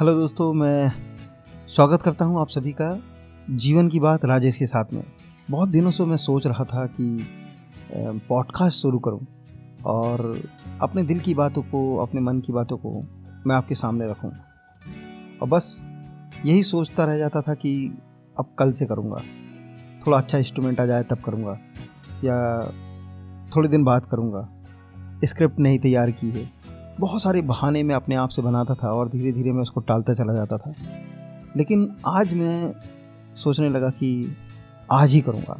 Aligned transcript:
Hello 0.00 0.12
दोस्तों, 0.14 0.52
मैं 0.52 0.92
स्वागत 1.68 2.02
करता 2.02 2.24
हूँ 2.24 2.40
आप 2.40 2.48
सभी 2.48 2.72
का 2.72 3.02
जीवन 3.50 3.88
की 3.88 4.00
बात 4.00 4.24
राजेश 4.24 4.56
के 4.56 4.66
साथ 4.66 4.92
में। 4.92 5.02
बहुत 5.50 5.68
दिनों 5.68 5.90
से 5.90 6.04
मैं 6.04 6.16
सोच 6.16 6.46
रहा 6.46 6.64
था 6.64 6.84
कि 6.86 7.26
पॉडकास्ट 8.28 8.78
शुरू 8.78 8.98
करूँ 8.98 9.26
और 9.84 10.42
अपने 10.80 11.02
दिल 11.02 11.18
की 11.20 11.34
बातों 11.34 11.62
को, 11.62 11.96
अपने 11.96 12.20
मन 12.20 12.40
की 12.40 12.52
बातों 12.52 12.76
को 12.76 12.92
मैं 13.46 13.54
आपके 13.56 13.74
सामने 13.74 14.06
रखूँ। 14.06 14.30
और 15.42 15.48
बस 15.48 15.84
यही 16.44 16.62
सोचता 16.62 17.04
रह 17.04 17.18
जाता 17.18 17.42
था 17.42 17.54
कि 17.54 17.98
अब 18.38 18.54
कल 18.58 18.72
से 18.72 18.86
करूँगा। 18.86 19.20
थोड़ा 20.06 20.18
अच्छा 20.18 20.38
इंस्ट्रूमेंट 20.38 20.80
आ 20.80 20.86
जाए 20.86 21.02
तब 21.02 21.18
करूँगा 21.18 21.58
या 22.24 22.64
थोड़े 23.56 23.68
दिन 23.68 23.84
बाद 23.84 24.06
करूँगा। 24.10 24.48
स्क्रिप्ट 25.24 25.60
नहीं 25.60 25.78
तैयार 25.78 26.10
की 26.10 26.30
है। 26.30 26.59
बहुत 27.00 27.22
सारे 27.22 27.40
बहाने 27.42 27.82
मैं 27.82 27.94
अपने 27.94 28.14
आप 28.14 28.28
से 28.28 28.42
बनाता 28.42 28.74
था 28.74 28.88
और 28.88 29.08
धीरे 29.08 29.32
धीरे 29.32 29.52
मैं 29.52 29.62
उसको 29.62 29.80
टालता 29.80 30.14
चला 30.14 30.32
जाता 30.32 30.58
था। 30.58 30.72
लेकिन 31.56 31.88
आज 32.06 32.34
मैं 32.34 32.72
सोचने 33.36 33.68
लगा 33.68 33.88
कि 33.90 34.36
आज 34.92 35.12
ही 35.12 35.20
करूँगा 35.20 35.56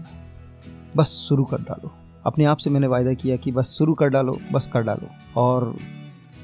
बस 0.97 1.09
शुरू 1.29 1.45
कर 1.45 1.59
डालो। 1.59 1.93
अपने 2.27 2.45
आप 2.45 2.57
से 2.57 2.71
मैंने 2.71 2.87
वायदा 2.87 3.13
किया 3.13 3.37
कि 3.37 3.53
बस 3.53 3.69
शुरू 3.69 3.95
कर 3.95 4.09
डालो, 4.09 4.39
बस 4.53 4.69
कर 4.73 4.83
डालो। 4.83 5.09
और 5.37 5.77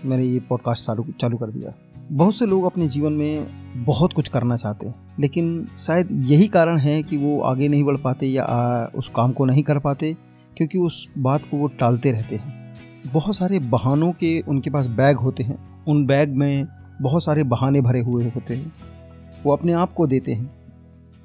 मैंने 0.05 0.25
ये 0.25 0.41
पॉडकास्ट 0.41 0.87
चालू 0.87 1.05
चालू 1.21 1.37
कर 1.37 1.51
दिया। 1.51 1.75
बहुत 2.13 2.35
से 2.35 2.47
लोग 2.47 2.65
अपने 2.65 2.89
जीवन 2.89 3.13
में 3.13 3.85
बहुत 3.85 4.13
कुछ 4.13 4.29
करना 4.29 4.57
चाहते 4.57 4.87
हैं, 4.87 4.95
लेकिन 5.21 5.67
शायद 5.77 6.09
यही 6.25 6.49
कारण 6.49 6.79
है 6.79 7.03
कि 7.03 7.17
वो 7.17 7.41
आगे 7.43 7.69
नहीं 7.69 7.85
बढ़ 7.85 7.97
पाते 7.97 8.27
या 8.27 8.91
उस 8.95 9.11
काम 9.17 9.33
को 9.33 9.45
नहीं 9.45 9.63
कर 9.63 9.79
पाते, 9.79 10.17
क्योंकि 10.57 10.79
उस 10.79 11.07
बात 11.19 11.43
को 11.51 11.57
वो 11.57 11.69
टालते 11.69 12.13
रहते 12.13 12.37
हैं। 12.37 12.56
बहुत 13.13 13.37
सारे 13.37 13.59
बहानों 13.59 14.13
के 14.13 14.41
उनके 14.41 14.71
पास 14.71 14.87
बैग 14.87 15.17
होते 15.17 15.43
हैं। 15.43 15.59
उन 15.85 16.07
बैग 16.07 16.35
में 16.35 16.67
बहुत 17.03 17.25
सारे 17.25 17.43
बहाने 17.43 17.81
भरे 17.81 18.01
हुए 18.01 18.25
होते 18.25 18.55
हैं। 18.55 18.73
वो 19.45 19.53
अपने 19.53 19.73
आप 19.73 19.93
को 19.93 20.07
देते 20.07 20.33
हैं। 20.33 20.51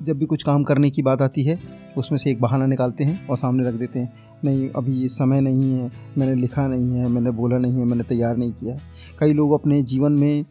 जब 0.04 0.18
भी 0.18 0.26
कुछ 0.26 0.44
काम 0.44 0.64
करने 0.64 0.90
की 0.90 1.02
बात 1.02 1.22
आती 1.22 1.44
है 1.44 1.58
उसमें 1.98 2.18
से 2.20 2.32
एक 2.32 2.42
बहाना 2.42 2.66
निकालते 2.66 3.04
हैं 3.04 3.28
और 3.28 3.38
सामने 3.38 3.68
रख 3.68 3.74
देते 3.74 4.00
हैं। 4.00 4.14
नहीं 4.46 4.70
अभी 4.70 5.02
ये 5.02 5.08
समय 5.08 5.42
नहीं 5.42 5.74
है 5.74 5.92
मैंने 6.18 6.36
लिखा 6.36 6.68
नहीं 6.68 6.98
है 6.98 7.08
मैंने 7.08 7.32
बोला 7.32 7.58
नहीं 7.58 7.74
है 7.74 7.86
मैंने 7.86 8.04
तैयार 8.04 8.38
नहीं 8.38 8.52
किया 8.52 8.78
कई 9.20 9.34
लोग 9.34 9.52
अपने 9.54 9.82
जीवन 9.84 10.12
में 10.12 10.42
आ, 10.42 10.46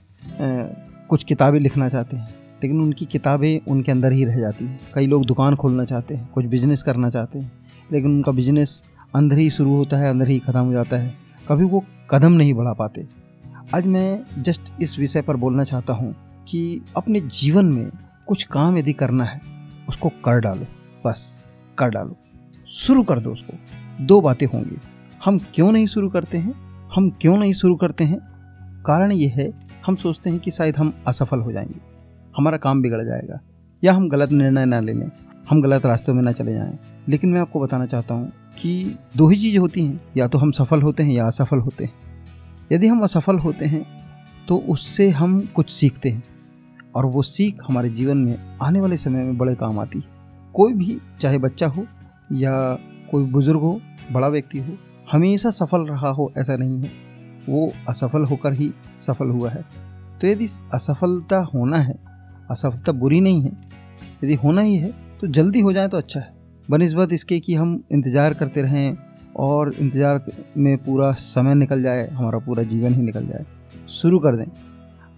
कुछ 1.08 1.25
किताबें 1.25 1.58
लिखना 1.61 1.89
चाहते 1.89 2.17
हैं 2.17 2.28
लेकिन 2.62 2.81
उनकी 2.81 3.05
किताबें 3.05 3.61
उनके 3.69 3.92
अंदर 3.92 4.12
ही 4.12 4.25
रह 4.25 4.39
जाती 4.39 4.64
हैं। 4.64 4.78
कई 4.95 5.06
लोग 5.06 5.25
दुकान 5.27 5.55
खोलना 5.55 5.84
चाहते 5.84 6.14
हैं 6.14 6.28
कुछ 6.34 6.45
बिज़नेस 6.45 6.83
करना 6.83 7.11
चाहते 7.11 7.39
हैं 7.39 7.53
लेकिन 7.92 8.11
उनका 8.11 8.33
बिज़नेस 8.33 8.83
अंदर 9.14 9.39
ही 9.39 9.50
शुरू 9.50 9.77
होता 9.77 9.97
है, 9.97 10.11
अंदर 10.11 10.28
ही 10.28 10.39
ख़त्म 10.39 10.61
हो 10.61 10.72
जाता 10.72 10.97
है। 10.97 11.14
कभी 11.48 11.64
वो 11.64 11.84
कदम 12.11 12.33
नहीं 12.33 12.55
बढ़ा 12.55 12.72
पाते। 12.72 13.06
आज 13.75 13.86
मैं 13.86 14.42
जस्ट 14.42 14.61
इस 14.80 14.98
विषय 14.98 15.22
पर 15.22 15.36
बोलना 15.36 15.64
चाहता 15.64 15.92
हूँ 15.92 16.14
कि 16.48 16.80
अपने 16.97 17.20
जीवन 17.20 17.64
में 17.64 17.91
कुछ 18.27 18.44
काम 18.44 18.78
यदि 18.78 18.92
करना 18.92 19.25
है, 19.25 19.41
उसको 19.89 20.08
कर 20.08 20.41
डालो। 20.41 20.67
बस, 21.06 21.44
कर 21.78 21.89
डालो। 21.89 22.17
शुरू 22.69 23.02
कर 23.02 23.20
दो 23.20 23.30
उसको। 23.33 23.58
दो 24.05 24.20
बातें 24.20 24.47
होंगी। 24.47 24.78
हम 25.24 25.39
क्यों 25.39 25.72
नहीं 25.72 25.86
शुरू 25.86 26.08
करते 26.08 26.39
हैं? 26.39 26.55
हम 26.97 27.11
क्यों 27.11 27.36
नहीं 27.36 27.52
शुरू 27.52 27.77
करते 27.77 28.05
हैं? 28.05 28.19
कारण 28.86 29.12
ये 29.12 29.28
है, 29.28 29.52
हम 29.86 29.95
सोचते 29.97 30.30
हैं 30.30 30.39
कि 30.39 30.50
शायद 30.50 30.77
हम 30.77 30.95
असफल 31.06 31.39
हो 31.39 31.52
जाएँगे। 31.52 31.80
हमारा 32.36 32.56
काम 32.56 32.83
बिगड़ 32.83 33.00
जाएगा। 33.00 33.41
या 33.84 33.92
हम 33.92 34.08
गलत 34.08 34.33
निर्णय 34.33 34.64
ना 34.64 34.80
ले 34.80 34.92
लें। 34.92 35.11
हम 35.50 35.62
गलत 35.62 35.86
रास्ते 35.86 36.12
में 36.12 36.22
ना 36.22 36.33
चले 36.33 36.55
जाएँ। 36.55 36.78
लेकिन 37.08 37.30
मैं 37.30 37.40
आपको 37.40 37.61
बताना 37.61 37.86
चाहता 37.86 38.14
हूँ 38.14 38.33
कि 38.61 38.98
दो 39.17 39.29
ही 39.29 39.37
चीज़ें 39.37 39.59
होती 39.59 39.85
हैं, 39.85 40.01
या 40.17 40.27
तो 40.29 40.39
हम 40.39 40.51
सफल 40.53 40.83
होते 40.83 41.03
हैं 41.03 41.13
या 41.13 41.27
असफल 41.27 41.59
होते 41.59 41.85
हैं। 41.85 41.93
यदि 42.73 42.87
हम 42.87 43.03
असफल 43.03 43.39
होते 43.39 43.67
हैं 43.67 43.85
तो 44.48 44.57
उससे 44.69 45.09
हम 45.11 45.41
कुछ 45.55 45.71
सीखते 45.71 46.11
हैं, 46.11 46.23
और 46.95 47.07
वो 47.07 47.23
सीख 47.23 47.59
हमारे 47.69 47.89
जीवन 47.91 48.19
में 48.19 48.59
आने 48.63 48.81
वाले 48.81 48.97
समय 48.97 49.25
में 49.25 49.37
बड़े 49.39 49.55
काम 49.55 49.79
आती 49.79 49.98
है। 49.98 50.19
कोई 50.55 50.73
भी, 50.73 50.98
चाहे 51.21 51.39
बच्चा 51.39 51.67
हो, 51.67 51.87
या 52.33 52.79
कोई 53.11 53.25
बुज़ुर्ग 53.27 53.61
हो, 53.61 53.81
बड़ा 54.13 54.29
व्यक्ति 54.29 54.59
हो, 54.59 54.77
हमेशा 55.13 55.51
सफल 55.51 55.87
रहा 55.87 56.09
हो 56.09 56.33
ऐसा 56.39 56.57
नहीं 56.57 56.81
है। 56.81 56.91
वो 57.48 57.71
असफल 57.89 58.25
होकर 58.25 58.53
ही 58.53 58.71
सफल 58.98 59.29
हुआ 59.31 59.51
है। 59.51 59.65
तो 60.21 60.27
यदि 60.27 60.48
असफलता 60.75 61.39
होना 61.55 61.77
है, 61.79 61.95
असफलता 62.51 62.92
बुरी 62.92 63.21
नहीं 63.21 63.42
है, 63.42 63.53
यदि 64.25 64.35
होना 64.35 64.61
ही 64.61 64.77
है 64.77 64.92
तो 65.21 65.27
जल्दी 65.29 65.61
हो 65.61 65.73
जाए 65.73 65.89
तो 65.89 65.97
अच्छा 65.97 66.21
है। 66.21 66.39
बनस्बत 66.69 67.13
इसके 67.13 67.39
कि 67.41 67.55
हम 67.55 67.83
इंतज़ार 67.93 68.35
करते 68.35 68.63
रहें 68.63 68.97
और 69.37 69.73
इंतज़ार 69.75 70.25
में 70.57 70.77
पूरा 70.79 71.13
समय 71.13 71.55
निकल 71.55 71.83
जाए, 71.83 72.07
हमारा 72.09 72.39
पूरा 72.39 72.63
जीवन 72.63 72.95
ही 72.95 73.03
निकल 73.03 73.27
जाए। 73.27 73.45
शुरू 73.89 74.19
कर 74.19 74.37
दें। 74.37 74.45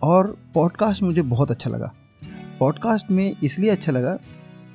और 0.03 0.37
पॉडकास्ट 0.55 1.03
मुझे 1.03 1.23
बहुत 1.23 1.51
अच्छा 1.51 1.71
लगा। 1.71 1.93
पॉडकास्ट 2.61 3.11
में 3.11 3.37
इसलिए 3.43 3.71
अच्छा 3.71 3.93
लगा 3.93 4.15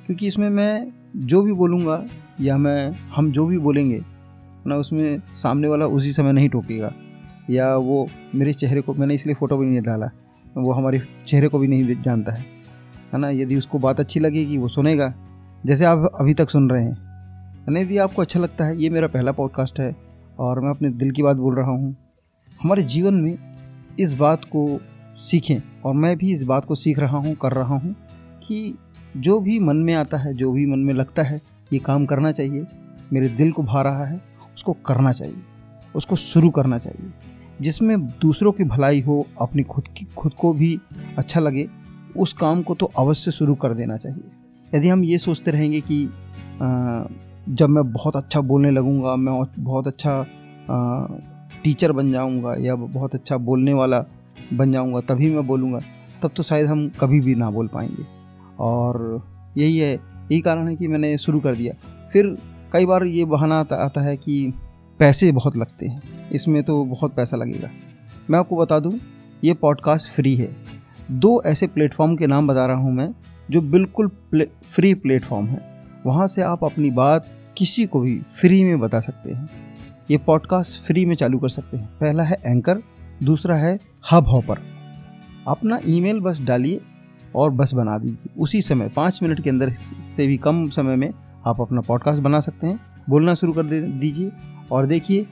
क्योंकि 0.06 0.26
इसमें 0.26 0.48
मैं 0.50 0.92
जो 1.16 1.42
भी 1.42 1.52
बोलूँगा 1.52 2.04
या 2.40 2.56
मैं, 2.56 2.92
हम 3.16 3.30
जो 3.32 3.46
भी 3.46 3.58
बोलेंगे, 3.58 4.00
ना 4.66 4.76
उसमें 4.76 5.20
सामने 5.42 5.68
वाला 5.68 5.86
उसी 5.86 6.12
समय 6.12 6.32
नहीं 6.32 6.48
टोकेगा। 6.48 6.92
या 7.50 7.76
वो 7.76 8.06
मेरे 8.34 8.52
चेहरे 8.52 8.80
को, 8.80 8.94
मैंने 8.94 9.14
इसलिए 9.14 9.34
फ़ोटो 9.34 9.56
भी 9.56 9.66
नहीं 9.66 9.80
डाला, 9.80 10.10
वो 10.56 10.72
हमारे 10.72 11.00
चेहरे 11.26 11.48
को 11.48 11.58
भी 11.58 11.68
नहीं 11.68 12.02
जानता 12.02 12.32
है। 12.32 12.44
है 13.12 13.18
ना? 13.18 13.30
यदि 13.30 13.56
उसको 13.56 13.78
बात 13.78 14.00
अच्छी 14.00 14.20
लगेगी, 14.20 14.56
वो 14.58 14.68
सुनेगा 14.68 15.14
जैसे 15.66 15.84
आप 15.84 16.12
अभी 16.20 16.34
तक 16.34 16.50
सुन 16.50 16.70
रहे 16.70 16.84
हैं। 16.84 16.90
यानी 16.90 17.80
यदि 17.80 17.98
आपको 17.98 18.22
अच्छा 18.22 18.40
लगता 18.40 18.64
है, 18.64 18.76
ये 18.76 18.90
मेरा 18.90 19.06
पहला 19.06 19.32
पॉडकास्ट 19.32 19.80
है 19.80 19.96
और 20.38 20.60
मैं 20.60 20.70
अपने 20.70 20.90
दिल 20.90 21.10
की 21.10 21.22
बात 21.22 21.36
बोल 21.36 21.54
रहा 21.54 21.70
हूँ। 21.70 21.96
हमारे 22.62 22.82
जीवन 22.82 23.14
में 23.14 23.38
इस 24.00 24.14
बात 24.14 24.44
को 24.44 24.80
सीखें 25.16 25.60
और 25.84 25.94
मैं 25.94 26.16
भी 26.16 26.32
इस 26.32 26.42
बात 26.42 26.64
को 26.64 26.74
सीख 26.74 26.98
रहा 26.98 27.18
हूँ, 27.18 27.34
कर 27.34 27.52
रहा 27.52 27.74
हूँ 27.74 27.94
कि 28.48 28.78
जो 29.16 29.40
भी 29.40 29.58
मन 29.58 29.76
में 29.76 29.94
आता 29.94 30.16
है, 30.16 30.34
जो 30.34 30.52
भी 30.52 30.66
मन 30.66 30.78
में 30.78 30.94
लगता 30.94 31.22
है, 31.22 31.40
ये 31.72 31.78
काम 31.78 32.06
करना 32.06 32.32
चाहिए। 32.32 32.66
मेरे 33.12 33.28
दिल 33.28 33.52
को 33.52 33.62
भा 33.62 33.82
रहा 33.82 34.04
है, 34.04 34.20
उसको 34.54 34.72
करना 34.72 35.12
चाहिए, 35.12 35.42
उसको 35.94 36.16
शुरू 36.16 36.50
करना 36.50 36.78
चाहिए। 36.78 37.12
जिसमें 37.60 38.06
दूसरों 38.06 38.52
की 38.52 38.64
भलाई 38.64 39.00
हो, 39.00 39.26
अपनी 39.40 39.62
खुद 39.62 39.84
की, 39.96 40.04
खुद 40.16 40.32
को 40.32 40.52
भी 40.52 40.80
अच्छा 41.18 41.40
लगे, 41.40 41.68
उस 42.16 42.32
काम 42.32 42.62
को 42.62 42.74
तो 42.74 42.90
अवश्य 42.98 43.30
शुरू 43.30 43.54
कर 43.54 43.74
देना 43.74 43.96
चाहिए। 43.96 44.37
यदि 44.74 44.88
हम 44.88 45.04
ये 45.04 45.18
सोचते 45.18 45.50
रहेंगे 45.50 45.80
कि 45.80 46.08
जब 47.48 47.68
मैं 47.68 47.92
बहुत 47.92 48.16
अच्छा 48.16 48.40
बोलने 48.40 48.70
लगूँगा 48.70 49.16
मैं 49.16 49.44
बहुत 49.58 49.86
अच्छा 49.86 50.26
टीचर 51.64 51.92
बन 51.92 52.12
जाऊँगा 52.12 52.54
या 52.58 52.74
बहुत 52.74 53.14
अच्छा 53.14 53.36
बोलने 53.36 53.72
वाला 53.72 54.04
बन 54.52 54.72
जाऊँगा 54.72 55.00
तभी 55.00 55.30
मैं 55.34 55.46
बोलूँगा 55.46 55.78
तब 56.22 56.30
तो 56.36 56.42
शायद 56.42 56.66
हम 56.66 56.88
कभी 57.00 57.20
भी 57.20 57.34
ना 57.34 57.50
बोल 57.50 57.66
पाएँगे। 57.66 58.04
और 58.60 59.22
यही 59.58 59.78
है 59.78 59.92
यही 59.94 60.40
कारण 60.40 60.68
है 60.68 60.76
कि 60.76 60.88
मैंने 60.88 61.16
शुरू 61.18 61.40
कर 61.40 61.54
दिया। 61.54 61.74
फिर 62.12 62.36
कई 62.72 62.86
बार 62.86 63.04
ये 63.04 63.24
बहाना 63.24 63.58
आता, 63.60 64.00
है 64.00 64.16
कि 64.16 64.52
पैसे 64.98 65.32
बहुत 65.32 65.56
लगते 65.56 65.86
हैं 65.86 66.30
इसमें 66.30 66.62
तो 66.62 66.84
बहुत 66.84 67.14
पैसा 67.14 67.36
लगेगा। 67.36 67.70
मैं 68.30 68.38
आपको 68.38 68.56
बता 68.56 68.78
दूँ 68.78 68.92
ये 69.44 69.54
पॉडकास्ट 69.54 70.12
फ्री 70.12 70.34
है। 70.36 70.56
दो 71.10 71.40
ऐसे 71.46 71.66
प्लेटफॉर्म 71.66 72.16
के 72.16 72.26
नाम 72.26 72.48
बता 72.48 72.66
रहा 72.66 72.76
हूँ 72.76 72.92
मैं 72.92 73.10
जो 73.50 73.60
बिल्कुल 73.60 74.06
प्ले, 74.06 74.48
फ्री 74.74 74.94
प्लेटफॉर्म 74.94 75.46
है 75.46 75.60
वहाँ 76.06 76.26
से 76.26 76.42
आप 76.42 76.64
अपनी 76.64 76.90
बात 76.90 77.26
किसी 77.56 77.86
को 77.86 78.00
भी 78.00 78.18
फ्री 78.40 78.62
में 78.64 78.78
बता 78.80 79.00
सकते 79.00 79.32
हैं। 79.32 79.48
ये 80.10 80.18
पॉडकास्ट 80.18 80.82
फ्री 80.82 81.04
में 81.04 81.14
चालू 81.16 81.38
कर 81.38 81.48
सकते 81.48 81.76
हैं। 81.76 81.86
पहला 82.00 82.22
है 82.22 82.36
एंकर 82.46 82.82
दूसरा 83.22 83.56
है 83.56 83.78
हब 84.12 84.28
हॉपर 84.28 84.58
अपना 85.48 85.78
ईमेल 85.86 86.20
बस 86.20 86.40
डालिए 86.40 86.80
और 87.36 87.50
बस 87.50 87.74
बना 87.74 87.98
दीजिए। 87.98 88.30
उसी 88.38 88.62
समय 88.62 88.88
पाँच 88.88 89.22
मिनट 89.22 89.42
के 89.42 89.50
अंदर 89.50 89.70
से 90.16 90.26
भी 90.26 90.36
कम 90.36 90.68
समय 90.68 90.96
में 90.96 91.12
आप 91.46 91.60
अपना 91.60 91.80
पॉडकास्ट 91.80 92.22
बना 92.22 92.40
सकते 92.40 92.66
हैं। 92.66 92.80
बोलना 93.10 93.34
शुरू 93.34 93.52
कर 93.52 93.62
दीजिए 93.62 94.30
और 94.72 94.86
देखिए 94.86 95.26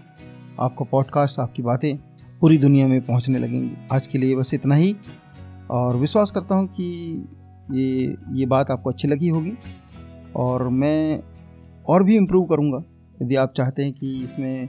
आपका 0.61 0.85
पॉडकास्ट 0.85 1.41
आपकी 1.41 1.62
बातें 1.62 1.96
पूरी 2.41 2.58
दुनिया 2.58 2.87
में 2.88 3.00
पहुँचने 3.00 3.38
लगेंगी। 3.38 3.70
आज 3.93 4.06
के 4.06 4.19
लिए 4.19 4.37
बस 4.37 4.55
इतना 4.55 4.75
ही 4.75 4.96
और 5.70 5.96
विश्वास 5.96 6.31
करता 6.31 6.55
हूँ 6.55 6.67
कि 6.67 7.25
ये 7.73 8.15
ये 8.33 8.47
बात 8.47 8.71
आपको 8.71 8.91
अच्छी 8.91 9.09
लगी 9.09 9.29
होगी। 9.29 9.53
और 10.37 10.69
मैं 10.69 11.21
और 11.89 12.03
भी 12.03 12.17
इम्प्रूव 12.17 12.45
करूँगा। 12.45 12.83
यदि 13.23 13.37
आप 13.37 13.53
चाहते 13.57 13.85
हैं 13.85 13.93
कि 13.93 14.13
इसमें 14.25 14.69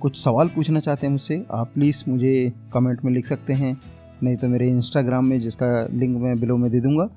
कुछ 0.00 0.18
सवाल 0.18 0.48
पूछना 0.48 0.80
चाहते 0.80 1.06
हैं 1.06 1.12
मुझसे, 1.12 1.44
आप 1.50 1.70
प्लीज़ 1.74 2.02
मुझे 2.08 2.52
कमेंट 2.72 3.04
में 3.04 3.12
लिख 3.12 3.26
सकते 3.26 3.52
हैं। 3.52 3.76
नहीं 4.22 4.36
तो 4.36 4.48
मेरे 4.48 4.68
इंस्टाग्राम 4.70 5.26
में, 5.26 5.40
जिसका 5.40 5.86
लिंक 5.92 6.16
मैं 6.16 6.38
बिलो 6.40 6.56
में 6.56 6.70
दे 6.70 6.80
दूँगा 6.80 7.08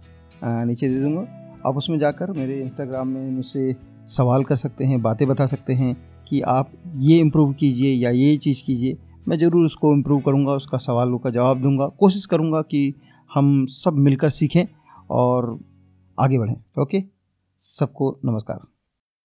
नीचे 0.66 0.90
दे 0.90 1.00
दूँगा, 1.02 1.22
आप 1.66 1.78
उसमें 1.78 1.98
जाकर 2.00 2.32
मेरे 2.32 2.62
इंस्टाग्राम 2.62 3.08
में 3.08 3.32
मुझसे 3.32 3.76
सवाल 4.08 4.44
कर 4.44 4.56
सकते 4.56 4.86
हैं, 4.86 5.02
बातें 5.02 5.28
बता 5.28 5.46
सकते 5.48 5.74
हैं 5.74 5.96
कि 6.30 6.42
आप 6.42 6.72
ये 6.96 7.18
इम्प्रूव 7.20 7.54
कीजिए 7.54 7.94
या 7.94 8.10
ये 8.10 8.36
चीज़ 8.38 8.62
कीजिए। 8.66 8.98
मैं 9.28 9.38
ज़रूर 9.40 9.66
उसको 9.66 9.94
इम्प्रूव 9.94 10.22
करूँगा, 10.22 10.52
उसका 10.52 10.78
सवालों 10.78 11.18
का 11.18 11.30
जवाब 11.30 11.62
दूँगा। 11.62 11.88
कोशिश 12.00 12.26
करूँगा 12.26 12.62
कि 12.62 12.94
हम 13.32 13.66
सब 13.66 13.94
मिलकर 13.96 14.30
सीखें। 14.30 14.66
और 15.10 15.60
आगे 16.20 16.40
बढ़ें। 16.40 16.82
ओके? 16.82 17.04
सबको 17.60 18.20
नमस्कार। 18.26 18.75